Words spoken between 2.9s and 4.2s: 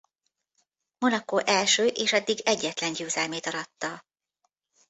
győzelmét aratta.